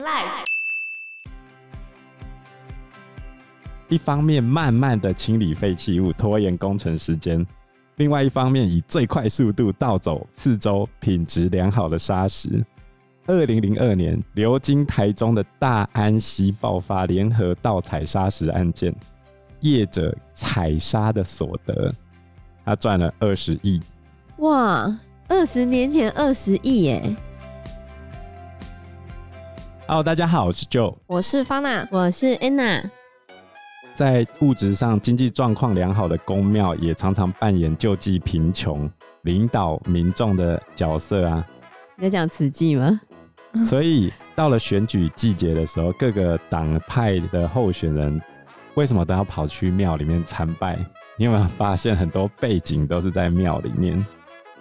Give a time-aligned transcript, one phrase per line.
[0.00, 0.44] Life。
[3.88, 7.44] 一方面慢慢的清理废弃物，拖延工程时间；
[7.96, 12.64] 另外一方面以最快速度盗走四周品质良好的砂石。
[13.26, 18.94] 二零零二年，流经台中的大安溪爆发联合盗采砂石案件，
[19.62, 21.92] 业者采砂的所得，
[22.64, 23.80] 他赚了二十亿。
[24.36, 24.96] 哇，
[25.26, 27.16] 二十年前二十亿耶！
[29.88, 32.84] 哦，大家好，我是 Joe，我是方娜，我是 Anna。
[33.94, 38.88] 在物质上经济状况良好的公庙，也常常扮演救济贫穷、
[39.22, 41.42] 领导民众的角色啊。
[41.96, 43.00] 你在讲慈济吗？
[43.64, 48.20] 所以到了选举季节的时候，各个党派的候选人
[48.74, 50.78] 为什么都要跑去庙里面参拜？
[51.16, 54.06] 你有没有发现很多背景都是在庙里面？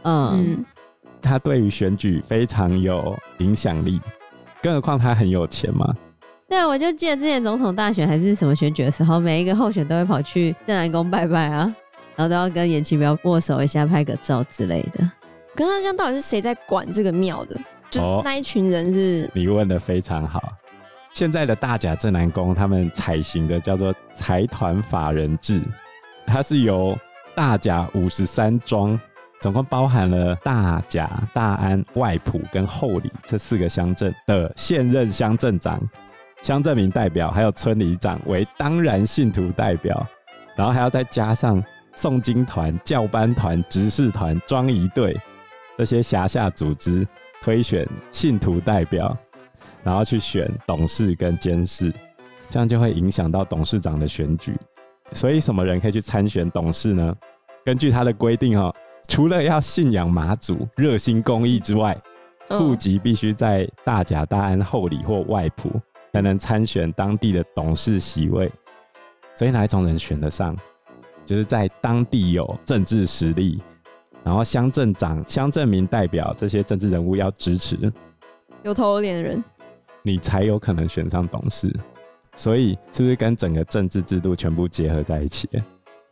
[0.03, 0.63] 嗯，
[1.21, 3.99] 他对于选举非常有影响力，
[4.67, 5.95] 更何况他很有钱嘛。
[6.49, 11.73] 对啊，我就记得之前总统大选还是什么选举的时候，每一个候选都会跑去正南宫拜拜啊，
[12.17, 15.09] 然后都要跟颜清标握手一下、拍个照之类的。
[15.55, 17.57] 刚刚这样到底是谁在管这个庙的？
[17.89, 19.25] 就那一群人是？
[19.27, 20.51] 哦，你问的非常好。
[21.13, 25.61] 现在的大甲正南宫，他们采行的叫做财团法人制，
[26.25, 26.97] 它是由
[27.33, 28.99] 大甲五十三庄，
[29.39, 35.81] 总共包含了大甲、大安、外埔跟后里这四个乡镇的现任乡镇长。
[36.41, 40.05] 乡镇民代表还有村里长为当然信徒代表，
[40.55, 41.63] 然后还要再加上
[41.95, 45.15] 诵经团、教班团、执事团、庄仪队
[45.75, 47.07] 这些辖下组织
[47.41, 49.15] 推选信徒代表，
[49.83, 51.93] 然后去选董事跟监事，
[52.49, 54.55] 这样就会影响到董事长的选举。
[55.11, 57.15] 所以什么人可以去参选董事呢？
[57.65, 58.73] 根据他的规定哦，
[59.07, 61.97] 除了要信仰马祖、热心公益之外，
[62.49, 65.71] 户籍必须在大甲、大安、后里或外埔。
[66.13, 68.51] 才能参选当地的董事席位，
[69.35, 70.57] 所以哪一种人选得上？
[71.23, 73.61] 就是在当地有政治实力，
[74.23, 77.77] 然后乡镇长、乡镇民代表这些政治人物要支持，
[78.63, 79.43] 有头有脸的人，
[80.01, 81.71] 你才有可能选上董事。
[82.35, 85.47] 所以是不是跟整个政治制度全部结合在一起？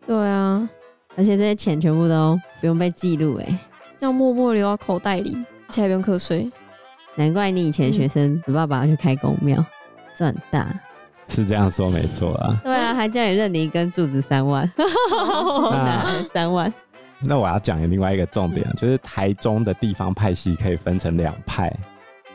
[0.06, 0.70] 对啊，
[1.18, 3.58] 而且这些钱全部都不用被记录，哎，
[3.98, 5.38] 这样默默留到口袋里，
[5.68, 6.52] 而且还不用课税。
[7.16, 9.64] 难怪你以前学生，你爸爸要去开公庙。
[10.16, 10.68] 赚大
[11.28, 14.70] 是这样说没错啊，对啊，还叫你认领一根柱子三万，
[15.72, 16.72] 那三万。
[17.22, 21.74] 那我要讲另外一个重点，就是台中的地方派系可以分成两派，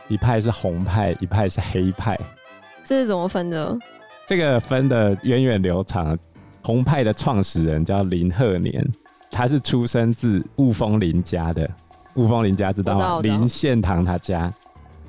[0.09, 2.19] 一派是红派，一派是黑派。
[2.85, 3.79] 这是怎么分的？
[4.27, 6.19] 这个分的源远流长。
[6.71, 8.89] 红派的创始人叫林鹤年，
[9.29, 11.69] 他是出生自雾峰林家的。
[12.15, 13.21] 雾峰林家知道吗？
[13.23, 14.55] 林献堂他家。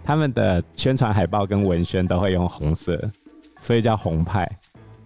[0.03, 2.99] 他们的宣传海报跟文宣都会用红色，
[3.61, 4.49] 所以叫红派。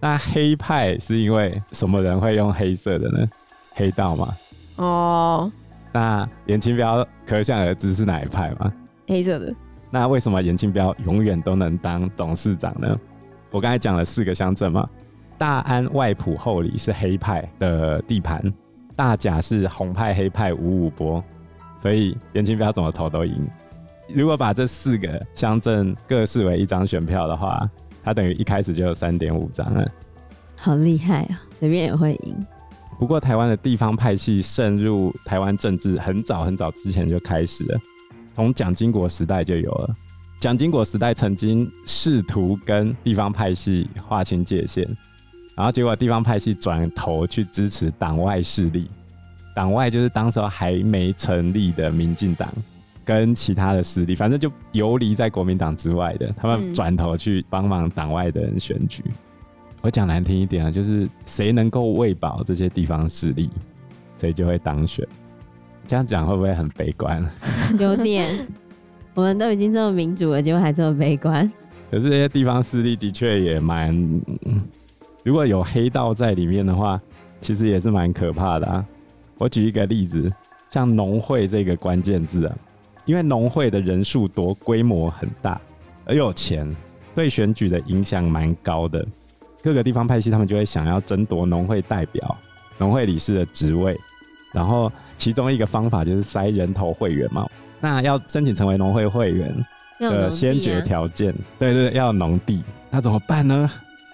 [0.00, 3.28] 那黑派是因为什么人会用黑色的呢？
[3.74, 4.34] 黑道嘛。
[4.76, 5.52] 哦。
[5.92, 8.72] 那严清标可想而知是哪一派嘛？
[9.08, 9.54] 黑色的。
[9.90, 12.98] 那为什么严清标永远都能当董事长呢？
[13.50, 14.88] 我刚才讲了四个乡镇嘛，
[15.38, 18.42] 大安、外埔、后里是黑派的地盘，
[18.94, 21.22] 大甲是红派、黑派五五波，
[21.78, 23.46] 所以颜清标怎么投都赢。
[24.08, 27.68] 如果把这四个乡镇各视为一张选票的话，
[28.02, 29.86] 他等于一开始就有三点五张了。
[30.54, 31.42] 好厉害啊！
[31.58, 32.46] 随便也会赢。
[32.98, 37.78] 不过台湾的地方派系渗入台湾政治很早很早之前就开始了，
[38.32, 39.94] 从蒋经国时代就有了。
[40.40, 44.86] 蒋经国时代曾经试图跟地方派系划清界限，
[45.56, 48.88] 然后结果地方派系转头去支持党外势力，
[49.54, 52.48] 党外就是当时候还没成立的民进党。
[53.04, 59.00] 跟其他的势力，反正就游离在国民党之外的，他们转头去帮忙党外的人选举。
[59.06, 59.12] 嗯、
[59.82, 63.48] 我讲难听一点啊，就是谁能够喂饱这些地方势力，
[64.20, 65.06] 谁就会当选。
[65.86, 67.24] 这样讲会不会很悲观？
[67.78, 68.44] 有点，
[69.14, 71.48] 我们都已经这么民主了，结果还这么悲观。
[71.92, 73.94] 可是这些地方势力的确也蛮，
[75.26, 77.00] 如果有黑道在里面的话，
[77.40, 78.86] 其实也是蛮可怕的啊。
[79.38, 80.32] 我举一个例子，
[80.70, 82.56] 像农会这个关键字啊。
[83.06, 85.60] 因为农会的人数多，规模很大，
[86.04, 86.64] 而有钱，
[87.12, 89.04] 对选举的影响蛮高的。
[89.64, 92.36] 各个地方派系他们就会想要争夺农会代表、
[92.78, 93.98] 农会理事的职位，
[94.52, 97.48] 然后其中一个方法就是塞人头会员嘛。
[97.80, 99.52] 那要申请成为农会会员
[99.98, 102.62] 的先决条件，对对，要农地。
[102.90, 103.68] 那怎么办呢？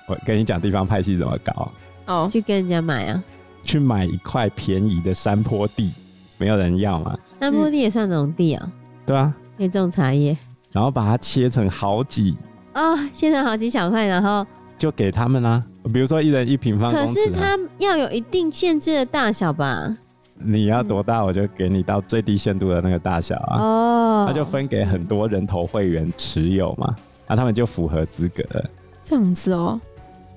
[0.07, 1.73] 我跟你讲，地方派系怎么搞？
[2.07, 3.23] 哦，去跟人家买啊，
[3.63, 5.93] 去买一块便宜的山坡地，
[6.39, 7.17] 没有人要嘛？
[7.41, 8.73] 山坡地也算农地啊。
[9.07, 10.37] 对啊，可以种茶叶，
[10.73, 12.37] 然后把它切成好几
[12.73, 14.47] 啊、哦，现成好几小块，然后
[14.77, 15.65] 就给他们啊。
[15.93, 19.97] 比如说一人一平方公尺、啊，可是它要有一定限制的大小吧？
[20.45, 23.63] 你要多大，我就给你到最低限度的那个大小啊。
[23.63, 26.95] 哦，那就分给很多人头会员持有嘛，
[27.29, 28.71] 那他们就符合资格了。
[29.03, 29.81] 这样子哦。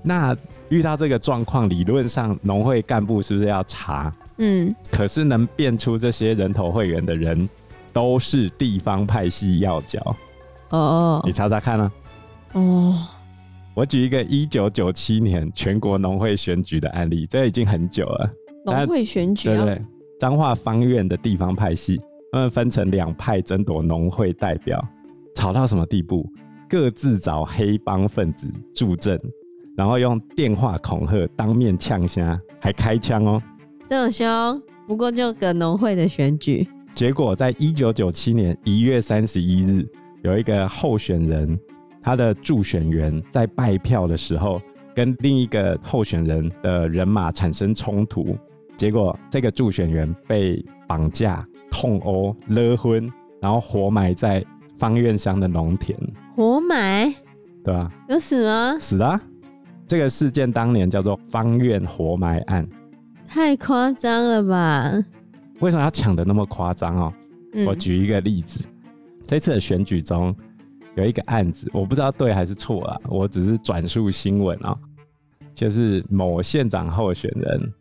[0.05, 0.37] 那
[0.69, 4.13] 遇到这个状况，理论上农会干部是不是要查？
[4.37, 4.73] 嗯。
[4.91, 7.49] 可是能辨出这些人头会员的人，
[7.91, 10.15] 都是地方派系要角。
[10.69, 11.21] 哦。
[11.25, 11.91] 你查查看啊。
[12.53, 13.07] 哦。
[13.73, 18.29] 我举一个一九九七年全国农会选举的案例，这已经很久了。
[18.65, 19.85] 农会选举啊，对对，
[20.17, 21.99] 彰化方院的地方派系，
[22.31, 24.81] 他们分成两派争夺农会代表，
[25.35, 26.25] 吵到什么地步？
[26.69, 29.19] 各自找黑帮分子助阵，
[29.75, 33.41] 然后用电话恐吓，当面呛虾，还开枪哦。
[33.87, 36.67] 这么凶，不过就个农会的选举。
[36.93, 39.85] 结果在一九九七年一月三十一日，
[40.23, 41.59] 有一个候选人。
[42.07, 44.61] 他的助选员在拜票的时候，
[44.93, 48.37] 跟另一个候选人的人马产生冲突，
[48.77, 53.11] 结果这个助选员被绑架、痛殴、勒昏，
[53.41, 54.45] 然后活埋在
[54.77, 55.97] 方院乡的农田。
[56.35, 57.11] 活埋？
[57.63, 57.91] 对啊。
[58.07, 58.77] 有死吗？
[58.79, 59.19] 死了。
[59.87, 62.67] 这个事件当年叫做方院活埋案。
[63.27, 64.91] 太夸张了吧？
[65.59, 67.13] 为什么要抢的那么夸张哦？
[67.53, 67.65] 嗯。
[67.65, 68.63] 我举一个例子，
[69.25, 70.35] 这次的选举中。
[70.95, 74.73] 有一个案子，我不知道对还是错啊，我只是转述新闻啊，
[75.53, 77.73] 就是某县长候选人，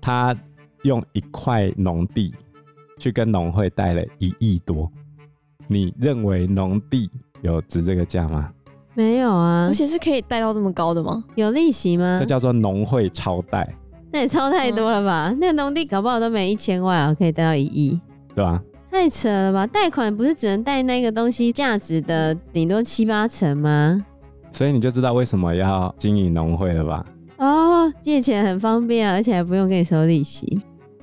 [0.00, 0.36] 他
[0.84, 2.32] 用一块农地
[2.96, 4.88] 去跟农会贷了一亿多，
[5.66, 7.10] 你认为农地
[7.42, 8.52] 有值这个价吗？
[8.98, 11.22] 没有啊，而且是可以贷到这么高的吗？
[11.36, 12.16] 有利息吗？
[12.18, 13.64] 这叫做农会超贷，
[14.10, 15.28] 那也超太多了吧？
[15.30, 18.00] 嗯、那个农地搞不好都没一千万啊，可以贷到一亿，
[18.34, 18.60] 对吧？
[18.90, 19.64] 太扯了吧！
[19.68, 24.04] 贷款不是只能贷那个东西价值的顶多七八成吗？
[24.50, 27.06] 所以你就知道为什么要经营农会了吧？
[27.36, 30.60] 哦，借钱很方便啊，而且还不用给你收利息。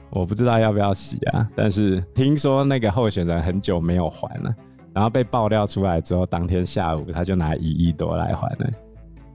[0.10, 4.54] 我不知道要不要洗啊，但是听说那个候选人很久没有还了，
[4.96, 8.70] 然后被爆料出来之后，当天下午他就拿一亿多来还了。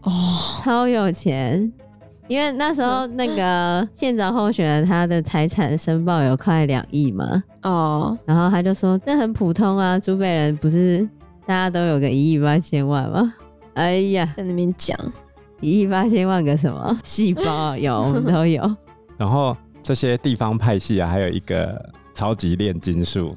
[0.04, 0.10] 哦，
[0.64, 1.70] 超有钱。
[2.28, 11.06] 因为那时候那个 县长候选人，他的财产申报有快两亿嘛，哦，然后他就说这很普通啊，竹北人不是
[11.44, 13.34] 大家都有个一亿八千万吗？
[13.74, 14.96] 哎呀，在那边讲
[15.60, 18.62] 一亿八千万个什么 细胞有，我们都有。
[19.18, 21.78] 然后这些地方派系啊，还有一个
[22.14, 23.36] 超级炼金术，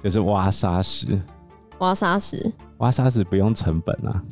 [0.00, 1.06] 就是挖沙石。
[1.78, 4.22] 挖沙石，挖沙石不用成本啊。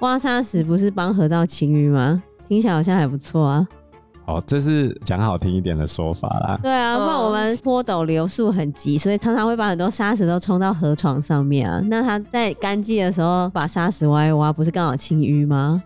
[0.00, 2.22] 挖沙石不是帮河道清淤吗？
[2.48, 3.66] 听起来好像还不错啊！
[4.26, 6.58] 哦，这是讲好听一点的说法啦。
[6.62, 11.80] 对啊，不然我们坡陡流速很急，所以常常会把很多沙石都冲到河床上面啊。
[11.86, 15.82] 那它在干季的时候把沙石挖一挖，不是刚好清淤吗？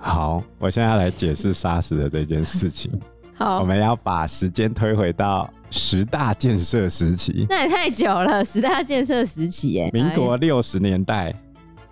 [0.00, 2.92] 好，我现在要来解释沙石的这件事情。
[3.38, 7.46] 好，我们要把时间推回到十大建设时期。
[7.48, 11.32] 那也太久了，十大建设时期耶，民国六十年代。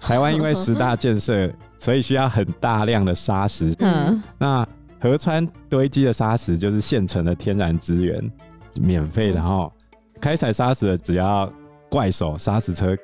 [0.00, 1.48] 台湾因为十大建设，
[1.78, 3.72] 所以需要很大量的砂石。
[3.78, 4.66] 嗯，那
[5.00, 8.20] 河川堆积的砂石就是现成的天然资源，
[8.80, 9.70] 免费的哈。
[10.20, 11.50] 开采砂石的只要
[11.88, 12.96] 怪手砂石车，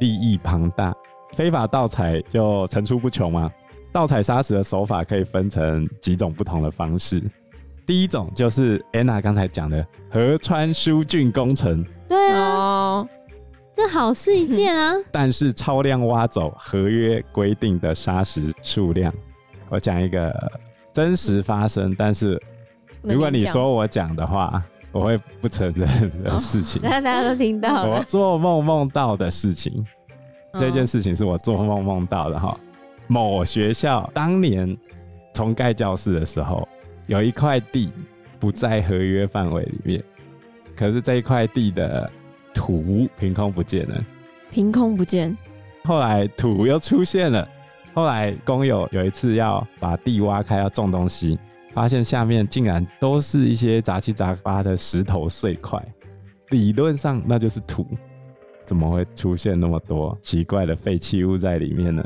[0.00, 0.94] 利益庞大。
[1.34, 3.50] 非法盗采就层出不穷嘛。
[3.92, 7.22] 盗采砂石的手法可以分成几种不同的方式。
[7.86, 11.84] 第一种就是安娜刚才讲的河川疏浚工程。
[12.08, 13.06] 对啊。
[13.76, 14.94] 这好事一件啊！
[15.12, 19.12] 但是超量挖走合约规定的砂石数量，
[19.68, 20.34] 我讲一个
[20.94, 22.42] 真实发生，但是
[23.02, 24.62] 如果你说我讲的话，
[24.92, 25.86] 我会不承认
[26.22, 26.80] 的事情。
[26.88, 29.84] 大家都听到了，我做梦梦到的事情，
[30.54, 32.58] 这件事情是我做梦梦到的哈。
[33.08, 34.74] 某学校当年
[35.34, 36.66] 重盖教室的时候，
[37.06, 37.90] 有一块地
[38.38, 40.04] 不在合约范围里面，
[40.76, 42.10] 可是这一块地的。
[42.58, 44.02] 土凭空不见了，
[44.50, 45.36] 凭空不见。
[45.84, 47.46] 后来土又出现了。
[47.92, 51.38] 后来工友有一次要把地挖开，要种东西，
[51.74, 55.78] 发现下面竟然都是一些杂七杂八的石头碎块。
[56.48, 57.86] 理论上那就是土，
[58.64, 62.02] 怎么会出现那么多奇怪的废弃物在里面呢？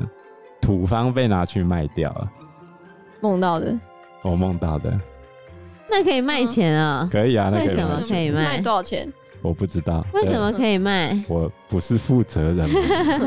[0.60, 2.32] 土方被拿去卖掉了。
[3.20, 3.78] 梦到的，
[4.22, 4.98] 我梦到的。
[5.88, 7.08] 那可以卖钱啊？
[7.10, 7.50] 可以啊。
[7.52, 7.72] 那可以卖。
[7.74, 8.44] 为什么可以卖？
[8.44, 9.12] 卖多少钱？
[9.42, 11.18] 我不知道为什么可以卖。
[11.26, 12.68] 我不是负责人，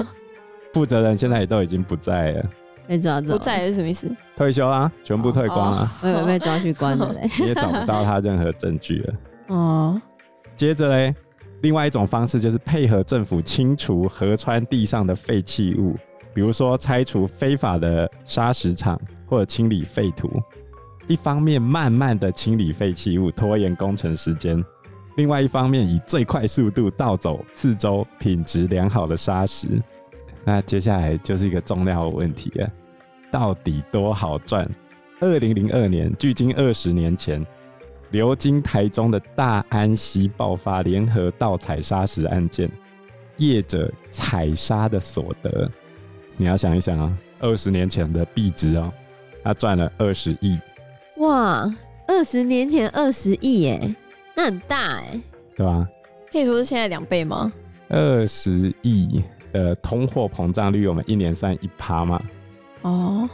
[0.72, 2.46] 负责人现在也都已经不在了。
[2.88, 3.34] 被抓走？
[3.34, 4.10] 不在是什么意思？
[4.36, 5.78] 退休啊，全部退光了。
[5.82, 7.28] 哦哦、我以为被抓去关了嘞。
[7.40, 9.14] 你 也找不到他任何证据了。
[9.48, 10.02] 哦。
[10.56, 11.16] 接着嘞，
[11.62, 15.96] 另外一种方式就是配合政府清除河川地上的废弃物，
[16.34, 20.30] 比如说拆除非法的砂石场或者清理废土，
[21.08, 24.64] 一方面慢慢的清理废弃物，拖延工程时间；
[25.18, 29.68] 另外一方面以最快速度盗走四周品质良好的砂石。
[30.46, 32.70] 那接下来就是一个重要的问题了，
[33.32, 34.70] 到底多好赚？
[35.20, 37.46] 二零零二年，距今二十年前，
[38.12, 42.70] 流经台中的大安溪爆发联合盗采砂石案件，
[43.38, 45.70] 业者采砂的所得，
[46.36, 48.92] 你要想一想啊，二十年前的币值哦，
[49.44, 50.58] 他赚了二十亿。
[51.24, 51.74] 哇，
[52.08, 53.96] 二十年前二十亿耶，
[54.36, 55.20] 那很大哎，
[55.56, 55.88] 对吧？
[56.32, 57.52] 可以说是现在两倍吗？
[57.90, 62.22] 二十亿的通货膨胀率，我们一年算一趴吗？
[62.82, 63.30] 哦。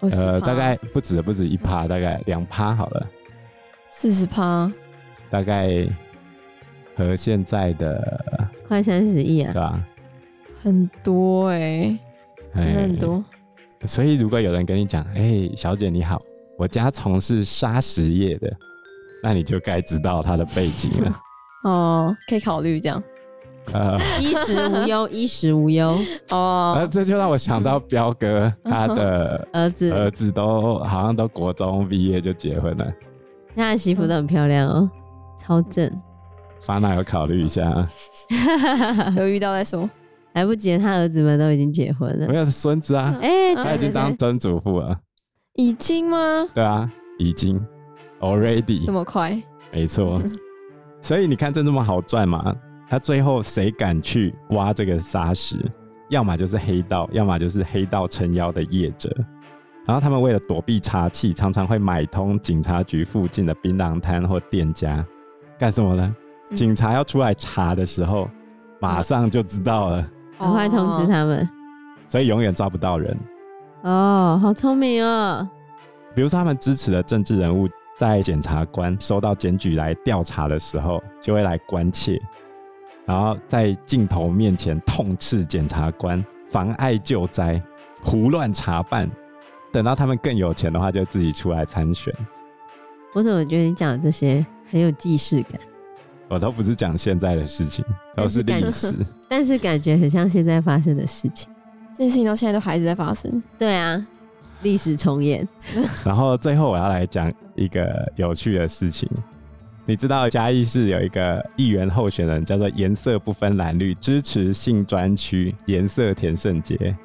[0.00, 3.06] 呃，大概不止不止一趴，大概两趴好了。
[3.90, 4.72] 四十趴，
[5.28, 5.86] 大概
[6.96, 9.86] 和现在的快三十亿啊，对吧？
[10.62, 11.98] 很多哎、欸，
[12.54, 13.22] 真的很多。
[13.84, 16.18] 所以如果有人跟你讲，哎、欸，小姐你好，
[16.60, 18.46] 我家从事砂石业的，
[19.22, 21.12] 那你就该知道他的背景了。
[21.64, 23.02] 哦，可以考虑这样。
[23.72, 25.98] 呃，衣食无忧， 衣食无忧
[26.32, 26.74] 哦。
[26.78, 32.86] 那这就让我想到彪哥，嗯、他的儿子儿子都好像都国中毕业就结婚了。
[33.56, 34.90] 他的媳妇都很漂亮哦，
[35.38, 35.90] 超正。
[36.66, 37.86] 巴拿有考虑一下，
[39.16, 39.88] 有遇到再说，
[40.34, 42.28] 来不及了，他儿子们都已经结婚了。
[42.28, 44.94] 没有孙子啊，哎、欸，他已经当曾祖父了。
[45.54, 46.46] 已经吗？
[46.54, 47.60] 对啊，已经
[48.20, 48.84] ，already。
[48.84, 49.36] 这么快？
[49.72, 50.22] 没错。
[51.02, 52.54] 所以你看，这这么好赚吗？
[52.88, 55.56] 他最后谁敢去挖这个沙石？
[56.08, 59.14] 要么就是黑道，要么就是黑道撑腰的业者。
[59.86, 65.04] 然后他们为了躲避查气，常常会买通警察局附近的槟榔摊或店家，
[65.58, 66.16] 干什么呢？
[66.50, 68.28] 嗯、警察要出来查的时候，
[68.80, 71.48] 马上就知道了，赶快通知他们，
[72.06, 73.16] 所以永远抓不到人。
[73.82, 75.48] 哦，好聪明哦！
[76.14, 82.20] 比如说，他们支持的政治人物，在检察官收到检举来调查的时候，就会来关切。
[83.06, 87.60] 然后在镜头面前痛斥检察官妨碍救灾、
[88.02, 89.10] 胡乱查办。
[89.72, 92.12] 等到他们更有钱的话，就自己出来参选。
[93.14, 95.60] 我怎么觉得你讲的这些很有既视感？
[96.28, 97.84] 我都不是讲现在的事情，
[98.14, 98.94] 都是历史。
[99.28, 101.52] 但是感觉很像现在发生的事情。
[102.00, 103.30] 这件事情到现在都还是在发生。
[103.58, 104.02] 对啊，
[104.62, 105.46] 历史重演。
[106.02, 109.06] 然后最后我要来讲一个有趣的事情。
[109.84, 116.96] 你知道嘉义市有一个议员候选人叫做颜色不分蓝绿支持性专区颜色田胜杰？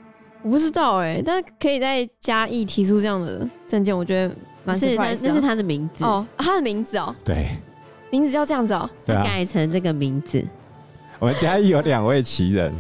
[0.42, 4.34] 我不知道哎、欸，但可以在嘉义提出这样的政见，我觉得
[4.64, 7.50] 蛮是，那是他的名字哦，他的名字哦，对，
[8.12, 10.42] 名字叫这样子哦，他改成这个名字。
[11.20, 12.74] 我们嘉义有两位奇人，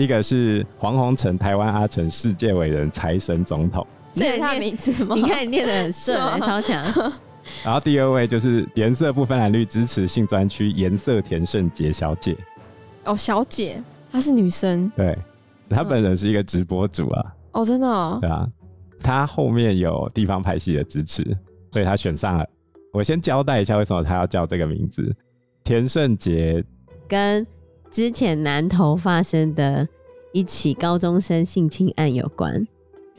[0.00, 5.14] 一个是黄宏成，台湾阿成世界伟人财神总统，这是他的名字吗？
[5.14, 6.82] 你看你念的很顺、欸， 超强。
[7.62, 12.34] 然后第二位就是颜色不分蓝绿支持性专区颜色田胜杰小姐。
[13.04, 14.90] 哦，小姐，她是女生。
[14.96, 15.18] 对，
[15.68, 17.34] 她本人是一个直播主啊。
[17.52, 18.18] 哦，真的、哦。
[18.22, 18.48] 对啊，
[19.02, 21.22] 她后面有地方派系的支持，
[21.72, 22.46] 所以她选上了。
[22.90, 25.14] 我先交代一下为什么她要叫这个名字。
[25.62, 26.64] 田胜杰
[27.06, 27.46] 跟
[27.90, 29.88] 之前南投发生的
[30.32, 32.66] 一起高中生性侵案有关。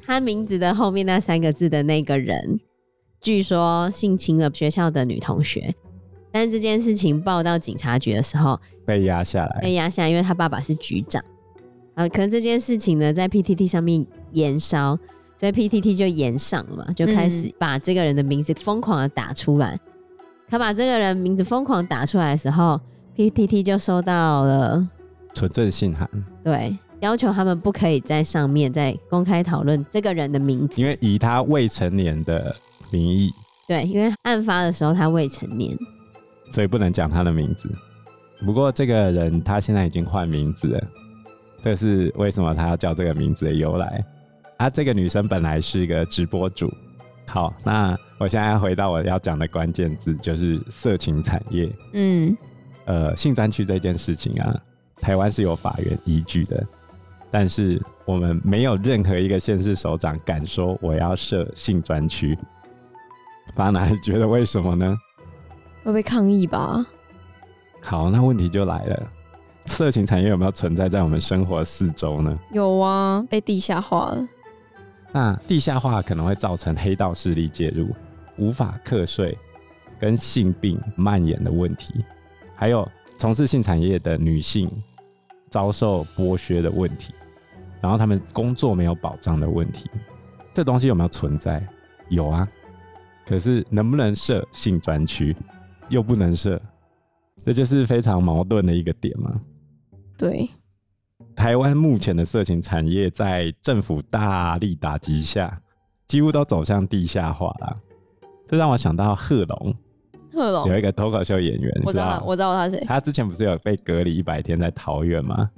[0.04, 2.60] 他名字的后面那三个字的那个人。
[3.20, 5.76] 据说性侵了学校的女同学，
[6.32, 11.24] 但是这件事情报到警察局的时候被压下来，被压下来，因为他爸爸是局长。
[11.94, 14.98] 啊，可是这件事情呢，在 PTT 上面延烧，
[15.38, 19.80] 所以 PTT 就延上了嘛，就开始把这个人的名字疯狂的打出来。
[20.48, 22.82] 他把这个人名字疯狂打出来的时候
[23.30, 24.90] ，PTT 就收到了
[25.34, 26.10] 纯正信函，
[26.44, 32.56] 对，要求他们不可以在上面再公开讨论这个人的名字，因为以他未成年的。
[32.94, 33.32] 名义
[33.70, 35.74] 对，因为案发的时候他未成年，
[36.52, 37.74] 所以不能讲他的名字。
[38.46, 40.88] 不过这个人他现在已经换名字了，
[41.62, 44.04] 这是为什么他要叫这个名字的由来。
[44.58, 46.70] 啊，这个女生本来是一个直播主。
[47.30, 51.74] 好，那我现在要回到我要讲的关键字，就是色情产业。
[51.94, 52.36] 嗯，
[52.92, 54.54] 呃，性专区这件事情啊，
[54.98, 56.62] 台湾是有法源依据的，
[57.32, 62.38] 但是我们没有任何一个县市首长敢说我要设性专区。
[63.56, 64.94] 巴拿觉得为什么呢？
[65.86, 66.86] 会被抗议吧？
[67.82, 69.10] 好，那问题就来了，
[69.68, 72.38] 色情产业有没有存在在我们生活四周呢？
[72.52, 74.28] 有啊，被地下化了。
[75.14, 77.88] 那地下化可能会造成黑道势力介入，
[78.36, 79.38] 无法课税，
[79.98, 82.04] 跟性病蔓延的问题，
[82.62, 82.88] 还有
[83.18, 84.70] 从事性产业的女性
[85.50, 87.12] 遭受剥削的问题。
[87.82, 89.90] 然后他们工作没有保障的问题。
[90.54, 91.68] 这东西有没有存在？
[92.10, 92.48] 有啊，
[93.26, 95.36] 可是能不能设性专区，
[95.90, 96.62] 又不能设，
[97.44, 99.42] 这就是非常矛盾的一个点嘛。
[100.16, 100.48] 对，
[101.36, 105.60] 台湾目前的色情产业在政府大力打击下，
[106.08, 107.76] 几乎都走向地下化了。
[108.46, 109.74] 这让我想到贺珑，
[110.34, 112.86] 有一个脱口秀演员，我知道，我知道他是谁。
[112.86, 115.50] 他之前不是有被隔离一百天在桃园吗？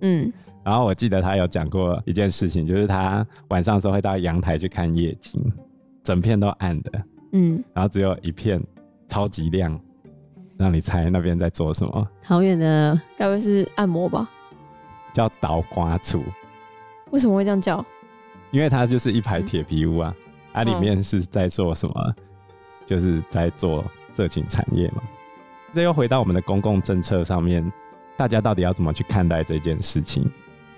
[0.00, 0.32] 嗯。
[0.64, 5.40] 然后我记得他有讲过一件事情，就是他晚上的时候会到阳台去看夜景，
[6.02, 6.90] 整片都暗的，
[7.32, 8.60] 嗯，然后只有一片
[9.06, 9.80] 超级亮，
[10.56, 12.08] 让你猜那边在做什么？
[12.20, 14.28] 桃园的该不会是按摩吧？
[15.12, 16.20] 叫倒瓜处。
[17.12, 17.84] 为什么会这样叫？
[18.50, 20.12] 因为它就是一排铁皮屋啊，
[20.52, 21.94] 它、嗯啊、里面是在做什么？
[22.08, 22.14] 嗯、
[22.86, 23.84] 就是在做
[24.16, 25.02] 色情产业嘛。
[25.74, 27.70] 这又回到我们的公共政策上面，
[28.16, 30.26] 大家到底要怎么去看待这件事情？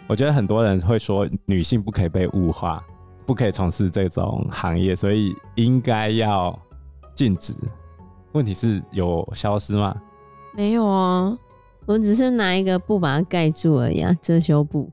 [0.08, 2.82] 我觉得很多人会说女性不可以被物化，
[3.24, 6.58] 不可以从事这种行业，所以应该要
[7.14, 7.54] 禁止。
[8.32, 9.94] 问题是有消失吗？
[10.52, 11.38] 没有啊，
[11.86, 14.90] 我只是拿一个布把它盖住而已啊，遮羞布。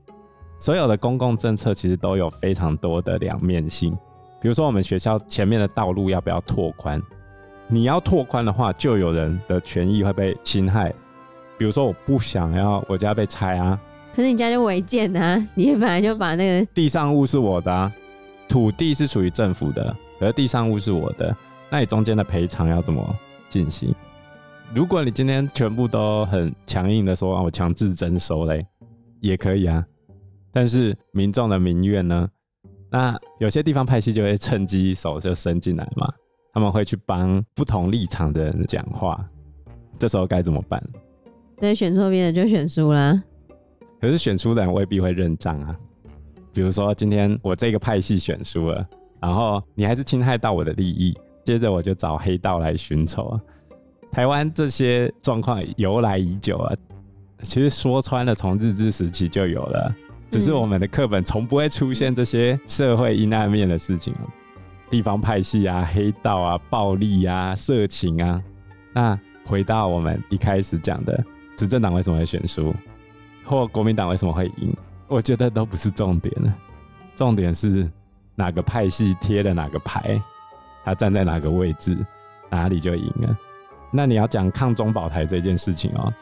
[0.60, 3.92] 所有的公共政策其实都有非常多的两面性。
[4.40, 7.02] 比如说，我们学校前面的道路要不要拓宽？
[7.68, 10.94] 你要拓宽的话，就有人的权益会被侵害。
[11.58, 13.80] 比如说，我不想要我家被拆啊。
[14.14, 15.44] 可是你家就违建啊！
[15.54, 17.92] 你本来就把那个地上物是我的啊，
[18.48, 21.36] 土地是属于政府的，可是地上物是我的，
[21.68, 23.16] 那你中间的赔偿要怎么
[23.48, 23.94] 进行？
[24.74, 28.66] 如果你今天全部都很强硬的说，我强制征收嘞，
[29.20, 29.84] 也可以啊。
[30.52, 32.28] 但是民众的民怨呢？
[32.90, 36.10] 那有些地方派系就会趁机手就伸进来嘛，
[36.56, 39.22] 他们会去帮不同立场的人讲话，
[39.98, 40.82] 这时候该怎么办？
[41.60, 43.22] 对，选错边的就选输啦。
[44.00, 45.76] 可是选输的人未必会认账啊。
[46.54, 48.88] 比如说今天我这个派系选输了，
[49.20, 51.14] 然后你还是侵害到我的利益，
[51.44, 53.40] 接着我就找黑道来寻仇啊。
[54.10, 56.74] 台湾这些状况由来已久啊，
[57.42, 59.94] 其实说穿了，从日治时期就有了，
[60.30, 64.24] 只是我们的课本从不会出现这些社会阴暗面的事情啊，
[64.88, 68.42] 地方派系啊、黑道啊、暴力啊、色情啊。
[68.92, 71.24] 那回到我们一开始讲的，
[71.56, 72.74] 执政党为什么会选输？
[73.44, 74.74] 或国民党为什么会赢？
[75.06, 76.52] 我觉得都不是重点了，
[77.14, 77.88] 重点是
[78.34, 80.20] 哪个派系贴的哪个牌，
[80.84, 81.96] 他站在哪个位置，
[82.50, 83.38] 哪里就赢了。
[83.92, 86.12] 那你要讲抗中保台这件事情哦，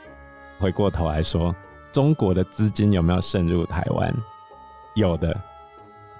[0.58, 1.54] 回过头来说，
[1.90, 4.14] 中国的资金有没有渗入台湾？
[4.94, 5.34] 有的，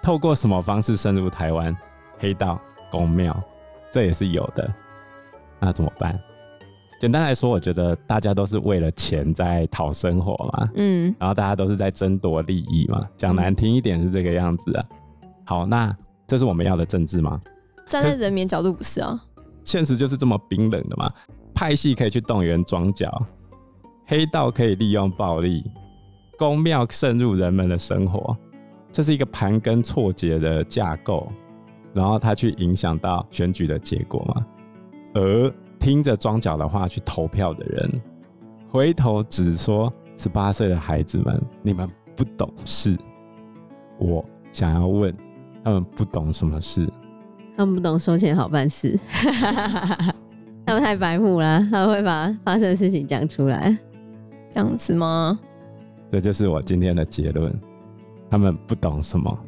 [0.02, 1.76] 透过什么方式渗入台湾？
[2.18, 3.38] 黑道、公庙，
[3.90, 4.72] 这也是有的。
[5.60, 6.18] 那怎么办？
[7.00, 13.06] 简单来说，我觉得大家都是为了钱在讨生活嘛，嗯，然后大家都是在争夺利益嘛。
[13.16, 14.84] 讲难听一点是这个样子啊。
[15.44, 15.94] 好，那
[16.26, 17.40] 这是我们要的政治吗？
[17.86, 19.20] 站在人民角度不是啊。
[19.64, 21.12] 现实就是这么冰冷的嘛。
[21.54, 23.10] 派系可以去动员庄脚，
[24.06, 25.62] 黑道可以利用暴力，
[26.38, 28.36] 公庙渗入人们的生活，
[28.90, 31.30] 这是一个盘根错节的架构，
[31.94, 34.46] 然后他去影响到选举的结果嘛，
[35.14, 35.50] 而。
[35.80, 38.00] 听着庄脚的话去投票的人，
[38.70, 42.96] 回头只说十八岁的孩子们，你们不懂事。
[43.98, 45.14] 我想要问，
[45.62, 46.90] 他们不懂什么事？
[47.54, 48.98] 他们不懂收钱好办事，
[50.64, 53.76] 他们太白目了，他们会把发生的事情讲出来，
[54.48, 55.38] 这样子吗？
[56.10, 57.54] 这就是我今天的结论。
[58.30, 59.38] 他们不懂什么？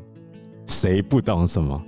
[0.67, 1.83] 谁不懂什么？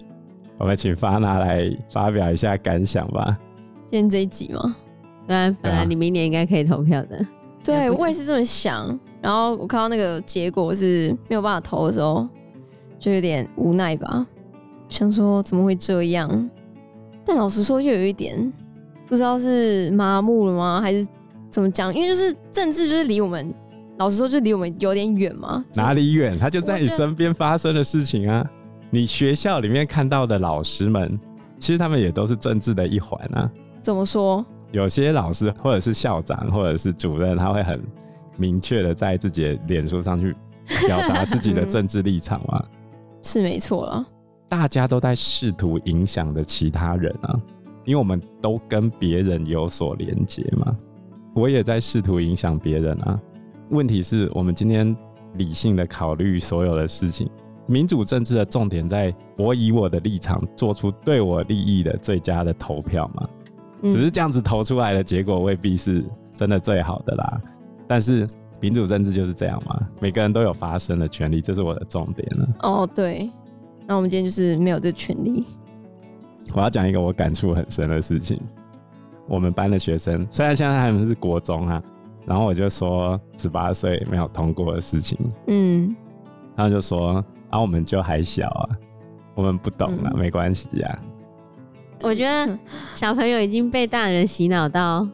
[0.59, 3.39] 我们请发娜来发表一下感想吧。
[3.87, 4.77] 今天这一集吗？
[5.27, 7.25] 对啊，本来你明年应该可以投票的。
[7.65, 8.99] 对，我也是这么想。
[9.21, 12.29] 然后我看到那个结果是没有办法投的时候，
[12.99, 14.27] 就有点无奈吧。
[14.89, 16.51] 想说怎么会这样？
[17.25, 18.53] 但老实说，又有一点
[19.07, 21.07] 不知道是麻木了吗，还是
[21.51, 21.95] 怎么讲？
[21.95, 23.55] 因为就是政治，就是离我们，
[23.99, 25.65] 老实说，就离我们有点远嘛。
[25.75, 26.37] 哪里远？
[26.39, 28.45] 它就在你身边发生的事情啊！
[28.91, 31.19] 你学校里面看到的老师们，
[31.59, 33.51] 其实他们也都是政治的一环啊。
[33.83, 34.45] 怎么说？
[34.73, 37.83] 有些老师或者是校长或者是主任，他会很
[38.37, 40.35] 明确的在自己的脸书上去
[40.87, 42.65] 表达自己的 政治立场嘛？
[43.23, 44.07] 是没错了。
[44.49, 47.39] 大家都在试图影响着其他人啊，
[47.85, 50.77] 因为我们都跟别人有所连接嘛。
[51.35, 53.21] 我也在试图影响别人啊。
[53.71, 54.97] 问题是我们今天
[55.35, 57.29] 理性的考虑所有的事情，
[57.69, 63.29] 民主政治的重点在我以我的立场做出对我利益的最佳的投票嘛。
[63.83, 66.05] 只是这样子投出来的结果未必是
[66.35, 67.41] 真的最好的啦，
[67.87, 68.27] 但是
[68.59, 72.49] 民主政治就是这样嘛，每个人都有发声的权利，这是我的重点了。
[72.63, 73.31] 哦，对，
[73.87, 75.45] 那我们今天就是没有这权利。
[76.55, 78.41] 我要讲一个我感触很深的事情。
[79.29, 81.81] 我们班的学生虽然现在他们是国中啊，
[82.27, 85.95] 然后我就说十八岁没有通过的事情，嗯，
[86.57, 88.69] 他们就说啊，我们就还小啊，
[89.35, 90.99] 我们不懂啊，嗯、没关系呀、啊。
[92.03, 92.59] 我觉得
[92.95, 95.07] 小朋友已经被大人洗脑到。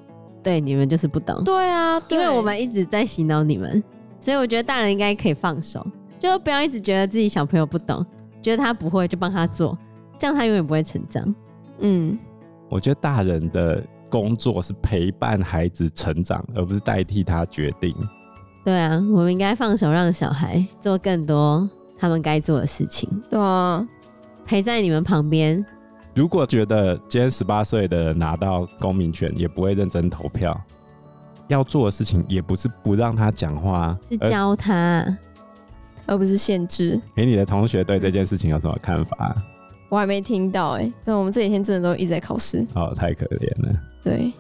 [0.42, 1.42] 对，你们就是不懂。
[1.42, 3.82] 对啊，因为我们一直在洗脑你们，
[4.20, 5.86] 所以我觉得大人应该可以放手，
[6.18, 8.04] 就不要一直觉得自己小朋友不懂，
[8.42, 9.78] 觉得他不会就帮他做，
[10.18, 11.34] 这样他永远不会成长。
[11.78, 12.18] 嗯，
[12.68, 17.96] 我觉得大人的工作是陪伴孩子成长，而不是代替他决定。
[18.62, 21.66] 对啊，我们应该放手让小孩做更多
[22.04, 23.08] 他们该做的事情。
[23.30, 23.82] 对啊，
[24.44, 25.64] 陪在你们旁边。
[26.14, 30.54] 如果觉得今天十八岁的人拿到公民权，也不会认真投票，
[31.48, 35.16] 要做的事情也不是不让他讲话，是教他，
[36.04, 37.00] 而不是限制。
[37.14, 39.34] 哎，你的同学对这件事情有什么看法？
[39.88, 43.80] 我还没听到哎、欸，那我们这几天真的都一直在考试，哦，太可怜了。
[44.02, 44.30] 对，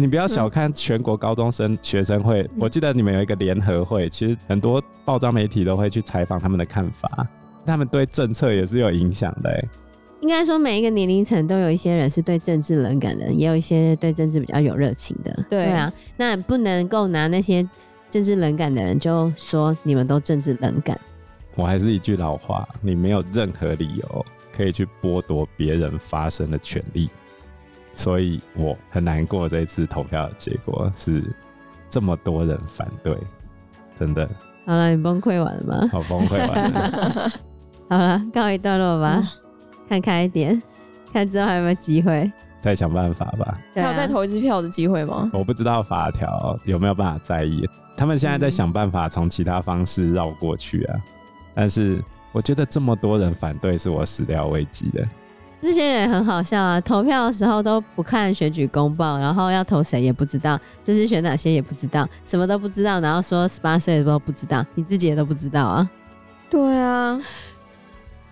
[0.00, 7.26] 你不要小看全国高中生学生会，嗯、我记得你们有一个联合会，其实很多报章媒体都会去采访他们的看法，
[7.66, 9.68] 他们对政策也是有影响的、欸。
[10.20, 15.32] 应该说，每一个年龄层都有一些人是对政治冷感的，也有一些对政治比较有热情的。
[15.50, 17.68] 对，对啊，那不能够拿那些
[18.08, 20.96] 政治冷感的人就说你们都政治冷感。
[21.56, 27.10] 我还是一句老话，你没有任何理由可以去剥夺别人发声的权利。
[27.98, 31.20] 所以我很难过，这一次投票的结果是
[31.90, 33.12] 这么多人反对，
[33.98, 34.24] 真的。
[34.64, 35.88] 好了，你崩溃完了吗？
[35.90, 37.32] 好，崩溃完了。
[37.90, 39.18] 好了，告一段落吧。
[39.18, 39.28] 嗯
[39.88, 40.62] 看开一点，
[41.14, 42.30] 看之后还有没有机会，
[42.60, 43.58] 再想办法吧。
[43.74, 45.30] 还有再投一次票的机会吗？
[45.32, 50.96] 我不知道法条有没有办法在意，他们现在在想办法从其他方式绕过去啊。
[51.54, 55.02] 但是我觉得这么多人反对，是我始料未及的。
[55.60, 65.90] 这些人很好笑啊，投票的时候都不看选举公报，然后要投谁也不知道，这次选哪些也不知道，什么都不知道，然后说十八岁都不知道，你自己也都不知道啊。
[66.48, 67.20] 对啊，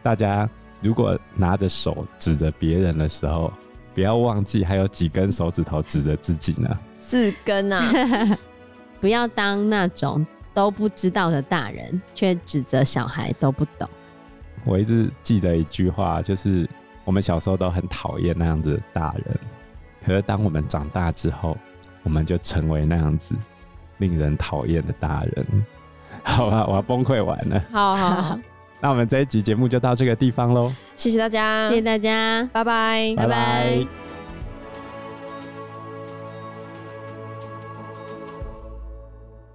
[0.03, 0.49] 大家。
[0.83, 3.51] 如果拿着手指着别人的时候，
[3.95, 6.69] 不要忘记还有几根手指头指着自己呢。
[6.95, 7.83] 四根啊！
[9.01, 13.89] 不要当那种都不知道的大人，却指责小孩都不懂。
[14.67, 16.69] 我一直记得一句话，就是
[17.07, 19.39] 我们小时候都很讨厌那样子的大人，
[20.05, 21.57] 可是当我们长大之后，
[22.03, 23.35] 我们就成为那样子
[23.97, 25.67] 令人讨厌的大人。
[26.23, 27.65] 好吧，我要崩溃完了。
[27.73, 28.39] 好好好。
[28.81, 34.06] 那我们这一集节目就到这个地方喽，谢谢大家，谢谢大家，拜拜，拜拜。